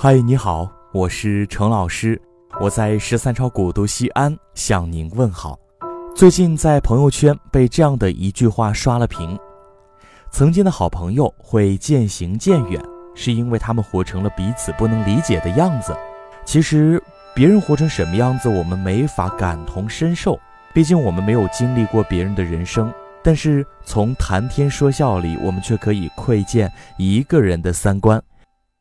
[0.00, 2.22] 嗨，你好，我是程老师，
[2.60, 5.58] 我在十三朝古都西安向您问好。
[6.14, 9.36] 最近在朋友圈被这样的一句话刷了屏：
[10.30, 12.80] 曾经的好朋友会渐行渐远，
[13.16, 15.92] 是因为他们活成了彼此不能理解的样子。
[16.44, 17.02] 其实，
[17.34, 20.38] 别人活成什么样子，我们没法感同身受，
[20.72, 22.94] 毕竟我们没有经历过别人的人生。
[23.20, 28.22] 但是从谈天说笑里，我们却可以窥见一个人的三观，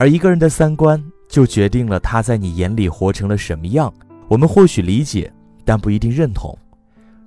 [0.00, 0.98] 而一个人的三观
[1.28, 3.92] 就决定了他在你眼里活成了什么样。
[4.28, 5.30] 我们或许理解，
[5.62, 6.56] 但不一定认同。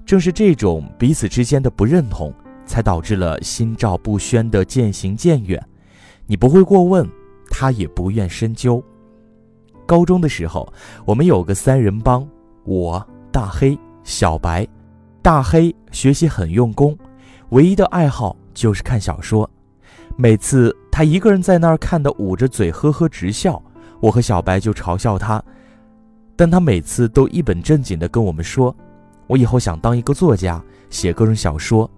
[0.03, 2.33] 正是这种彼此之间的不认同，
[2.66, 5.63] 才导致了心照不宣的渐行渐远。
[6.25, 7.07] 你不会过问，
[7.52, 8.83] 他也不愿深究。
[9.85, 10.73] 高中的时候，
[11.05, 12.27] 我们有个三人帮，
[12.63, 14.67] 我、大黑、小白。
[15.21, 16.97] 大黑学习很用功，
[17.49, 19.47] 唯一的爱好就是看小说。
[20.16, 23.62] 每次他一个人在那儿看的捂着嘴呵呵直笑，
[23.99, 25.44] 我和小白就嘲笑他，
[26.36, 28.75] 但他每次都一本正经地跟我们说
[29.28, 31.89] ：“我以后想当一个作家，写各种小说。”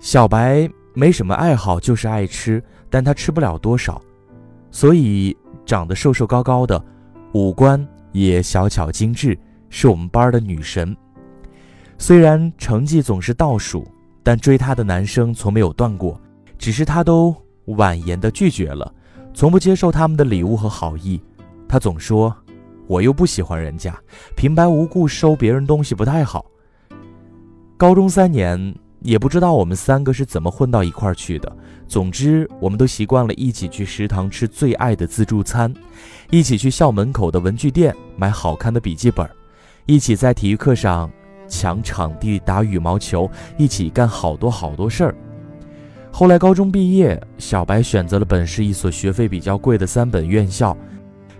[0.00, 4.02] 小白没什么爱好，就是爱吃，但他吃不了多少，
[4.70, 6.84] 所以长得瘦瘦高高的，
[7.32, 9.38] 五官也小巧精致，
[9.70, 10.94] 是我们班的女神。
[11.98, 13.86] 虽然成绩总是倒数，
[14.22, 16.20] 但追她的男生从没有断过，
[16.58, 17.34] 只是他都
[17.66, 18.92] 婉言的拒绝了，
[19.32, 21.20] 从不接受他们的礼物和好意。
[21.68, 22.34] 他总说
[22.86, 23.94] ：“我又不喜欢人家，
[24.36, 26.46] 平白无故收别人东西不太好。”
[27.76, 31.56] 高中三年，也不知道我们三个是怎么混到一块儿去的。
[31.86, 35.72] 总之，我们都习惯了一起去食堂吃最爱的自助餐，
[36.30, 39.28] 一起去校门口的文具店买好看的笔记本，
[39.86, 41.10] 一起在体育课上。
[41.46, 45.14] 抢场地打羽毛球，一起干好多好多事儿。
[46.16, 50.76] 后来高中毕业，小白选择了本市一所学费比较贵的三本院校，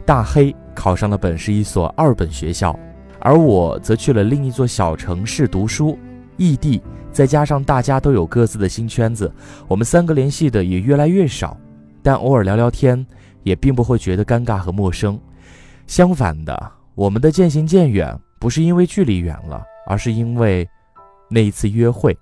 [0.04, 2.76] 大黑考上了本市一所二本学校，
[3.20, 5.96] 而我则去了另一座小城市读书。
[6.36, 6.82] 异地，
[7.12, 9.32] 再加上大家都有各自的新圈子，
[9.68, 11.56] 我们三个联系的也越来越少。
[12.02, 13.06] 但偶尔聊聊天，
[13.44, 15.16] 也并不会觉得尴尬和陌生。
[15.86, 19.62] 相反的，我们的渐行渐远，不是因为距离远了。
[19.86, 20.68] 而是因为
[21.30, 22.18] 那一次约会。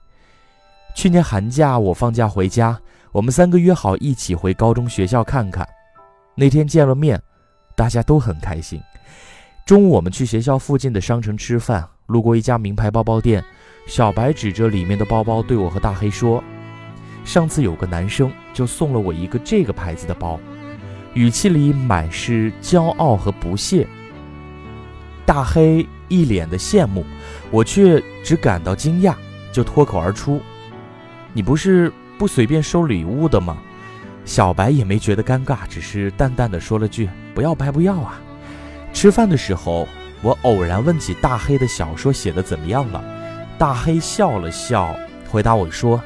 [0.95, 2.79] 去年寒假我放假回家，
[3.13, 5.67] 我们三个约好一起回高中学校看看。
[6.35, 7.21] 那天见了面，
[7.75, 8.81] 大家都很开心。
[9.65, 13.43] 中午我们去学校附近的商城吃饭，路过一家名牌包包店，
[13.87, 16.43] 小白指着里面的包包对我和大黑说
[17.25, 20.39] ：“上次有个男生就送了我一个这个牌子的包。”
[21.15, 23.87] 语气里满是骄傲和不屑。
[25.27, 27.05] 大黑一脸的羡慕。
[27.51, 29.15] 我却只感到惊讶，
[29.53, 30.41] 就脱口而出
[31.33, 33.57] ：“你不是不随便收礼物的吗？”
[34.25, 38.21] 小白也没觉得尴尬，只是淡淡的说了句：“不要白不要啊。”
[38.95, 39.89] 吃饭的时候，
[40.21, 43.03] 我偶然问起大黑的小说写的怎么样了，
[43.59, 44.95] 大黑笑了笑，
[45.29, 46.01] 回答我说：“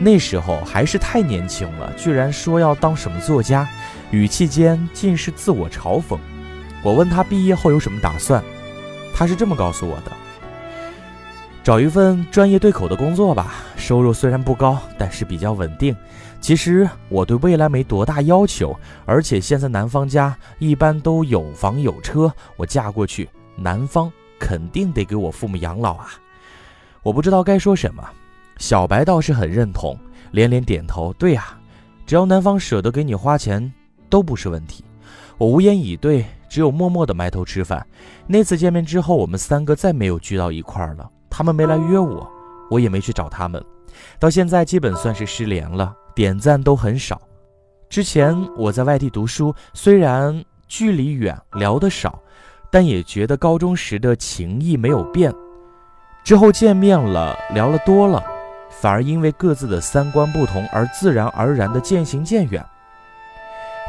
[0.00, 3.68] 那时候还是太年轻了，居然说要当什么作家，
[4.10, 6.18] 语气间尽是自我嘲讽。”
[6.82, 8.42] 我问他毕业后有什么打算，
[9.14, 10.10] 他是这么告诉我的。
[11.62, 15.94] 找一份专业对口的工作吧，收入虽然不高，但是比较稳定。
[16.40, 26.08] 其实我对未来没多大要求，而且现在男方家一般都有房有车，我嫁过去，男方肯定得给我父母养老啊。
[27.04, 28.04] 我不知道该说什么，
[28.58, 29.96] 小白倒是很认同，
[30.32, 31.12] 连连点头。
[31.12, 31.56] 对呀，
[32.04, 33.72] 只要男方舍得给你花钱，
[34.10, 34.84] 都不是问题。
[35.38, 37.86] 我无言以对，只有默默的埋头吃饭。
[38.26, 41.08] 那次见面之后，我们三个再没有聚到一块儿了。
[41.34, 42.30] 他们没来约我，
[42.68, 43.64] 我也没去找他们，
[44.20, 47.18] 到现在基本算是失联了，点赞都很少。
[47.88, 52.20] 之前我在外地读书，虽然距离远，聊得少，
[52.70, 55.32] 但也觉得高中时的情谊没有变。
[56.22, 58.22] 之后见面了，聊了多了，
[58.68, 62.62] 反而因为各自的三观不同而自然而然的渐行渐远。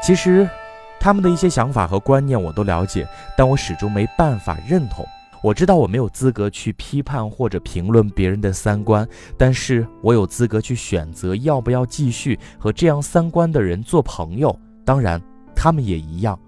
[0.01, 0.49] 其实，
[0.97, 3.05] 他们的一些想法和观念我都了解，
[3.37, 5.05] 但我始终没办法认同。
[5.43, 9.05] 我知道我没有资格去批判或者评论别人的三观，
[9.37, 14.57] 但是我有资格去选择要不要继续和这样三观的人做朋友。
[14.85, 15.21] 当然，
[15.53, 16.39] 他们也一样。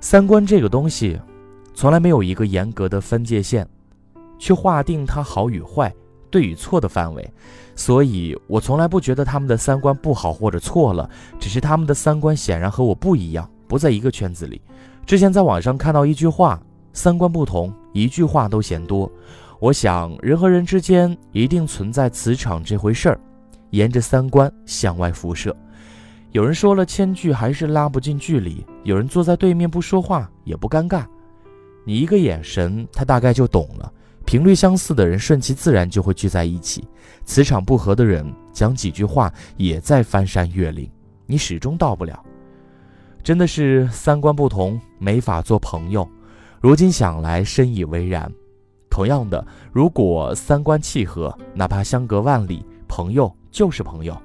[0.00, 1.20] 三观这个东西，
[1.74, 3.68] 从来没有一个严格的分界线，
[4.38, 5.94] 去划定它好与坏、
[6.30, 7.30] 对与错的范围。
[7.76, 11.08] 所以我从来不觉得他们的三观不好或者错了，
[11.38, 14.58] 只是他们的三观显然和我不一样，不在一个圈子里。
[15.04, 16.58] 之前在网上看到一句话。
[16.92, 19.10] 三观不同，一句话都嫌多。
[19.60, 23.20] 我想，人和人之间一定存在磁场这回事儿，
[23.70, 25.54] 沿着三观向外辐射。
[26.32, 31.04] 有人说了千句还是拉不近距离，有人坐在对面不说话也不尴尬。
[31.84, 33.92] 你一个眼神，他大概就懂了。
[34.24, 36.82] 频率相似的人，顺其自然就会聚在一起；
[37.24, 40.90] 磁场不合的人，讲几句话也在翻山越岭，
[41.24, 42.22] 你始终到不了。
[43.22, 46.06] 真的是三观不同，没法做朋友。
[46.60, 48.30] 如今想来，深以为然。
[48.90, 54.20] 同样的，如果三观契合，哪怕相隔万里，朋友就是朋友。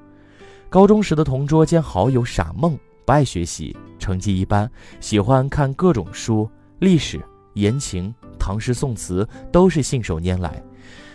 [0.67, 2.75] 高中时的同桌兼好友傻梦，
[3.05, 4.67] 不爱学习，成绩一般，
[4.99, 6.49] 喜欢看各种书，
[6.79, 7.21] 历史。
[7.53, 10.59] 言情、唐诗宋词都是信手拈来。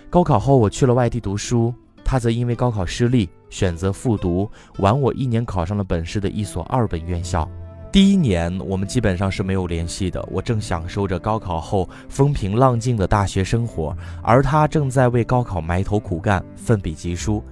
[0.08, 1.74] 高考后，我去了外地读书，
[2.04, 4.48] 他则因为高考失利，选择复读，
[4.78, 7.50] 晚我一年考上了本市的一所二本院校。
[7.90, 10.22] 第一年，我们基本上是没有联系的。
[10.30, 17.42] 我正享受着高考后风平浪静的大学生活，而他正在为高考埋头苦干，奋笔疾书。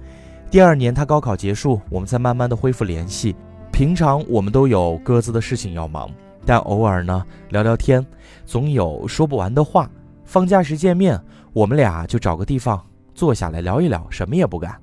[0.51, 3.35] 第二年，他高考结束，我们才慢慢的恢复联系。
[3.71, 6.07] 平常我们都有各自的事情要忙。
[6.45, 8.05] 但偶尔呢，聊聊天，
[8.45, 9.89] 总有说不完的话。
[10.23, 11.19] 放假时见面，
[11.51, 12.79] 我们俩就找个地方
[13.15, 14.79] 坐下来聊一聊，什么也不干。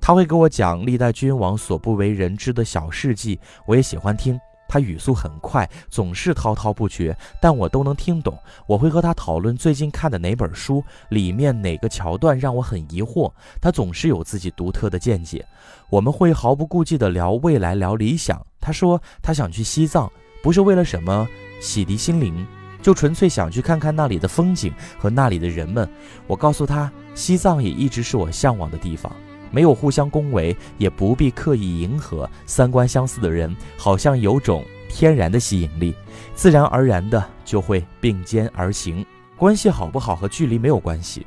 [0.00, 4.38] 他会给我讲历代君王所不为人知的小事迹，我也喜欢听。
[4.68, 8.38] 他语速很快，总是滔滔不绝，但我都能听懂。
[8.66, 15.44] 我会和他讨论最近看的哪本书，里面哪个桥段让我很疑惑，他总是有自己独特的见解。
[15.90, 18.44] 我们会毫不顾忌地聊未来，聊理想。
[18.60, 20.10] 他说他想去西藏。
[20.42, 21.26] 不是为了什么
[21.58, 22.46] 洗涤心灵，
[22.82, 25.88] 就纯粹想去看看那里的风景和那里的人们。
[26.26, 29.10] 我告诉他，西藏也一直是我向往的地方，
[29.54, 32.28] 没有互相恭维，也不必刻意迎合。
[32.44, 35.94] 三观相似的人，好像有种天然的吸引力，
[36.34, 39.06] 自然而然的就会并肩而行。
[39.36, 41.24] 关系好不好和距离没有关系，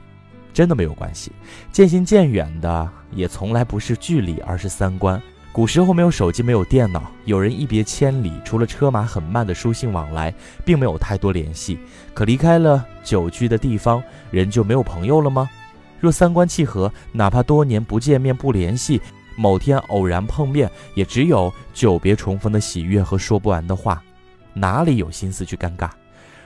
[0.54, 1.32] 真的没有关系。
[1.72, 5.22] 渐行渐远的也从来不是距离，而是三观。
[5.54, 10.32] 古时候没有手机，没有电脑，有人一别千里，除了车马很慢的书信往来，
[10.64, 11.80] 并没有太多联系。
[12.14, 15.50] 可离开了久居的地方，人就没有朋友了吗？
[16.00, 19.02] 若三观契合，哪怕多年不见面不联系，
[19.36, 24.04] 某天偶然碰面，也只有久别重逢的喜悦和说不完的话，
[24.54, 25.90] 哪里有心思去尴尬？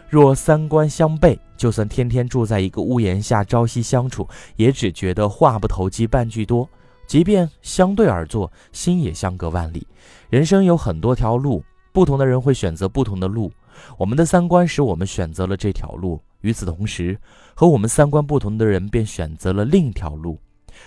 [0.09, 4.27] 若三观相悖，就算天天住在一个屋檐下，朝夕相处，
[4.57, 6.67] 也只觉得话不投机半句多。
[7.07, 9.85] 即便相对而坐，心也相隔万里。
[10.29, 13.51] 人生有很多条路，不同的人会选择不同的路。
[13.97, 17.17] 我们的三观使我们选择了这条路，与此同时，
[17.55, 20.39] 和我们三观不同的人便选择了另一条路。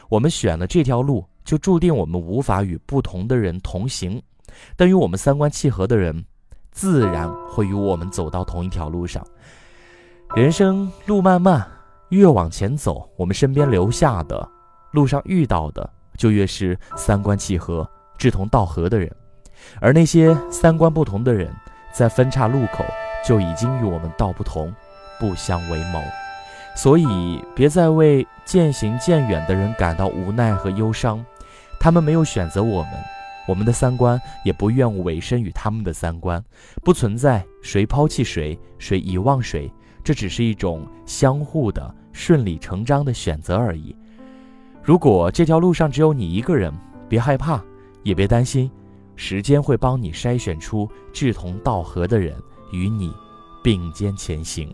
[0.08, 4.22] 我们选了这条路，就注定我们无法与不同的人同行。
[4.76, 6.24] 但与我们三观契合的人，
[6.70, 9.26] 自然会与我们走到同一条路上。
[10.36, 11.66] 人生路漫漫，
[12.10, 14.48] 越往前走，我们身边留下的，
[14.92, 15.88] 路上遇到的。
[16.16, 17.84] 就越是三观契合、
[18.16, 19.12] 志同道合的人，
[19.80, 21.52] 而那些三观不同的人，
[21.92, 22.84] 在分岔路口
[23.26, 24.72] 就已经与我们道不同，
[25.18, 26.02] 不相为谋。
[26.76, 31.24] 所以，别再为渐行渐远的人感到无奈和忧伤，
[31.78, 32.92] 他们没有选择我们，
[33.46, 36.42] 我们的三观也不愿委身于他们的三观，
[36.82, 39.72] 不存在谁抛弃谁、谁遗忘谁，
[40.02, 43.94] 这只是一种相互的顺理成章的选择而已。
[44.82, 46.74] 如果这条路上只有你一个人，
[47.08, 47.62] 别害怕，
[48.02, 48.68] 也别担心，
[49.14, 52.34] 时间会帮你筛选出志同道合的人，
[52.72, 53.12] 与你
[53.62, 54.68] 并肩前行。